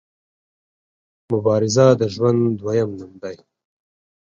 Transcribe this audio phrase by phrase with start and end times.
[1.31, 3.35] مبارزه د ژوند دویم نوم دی.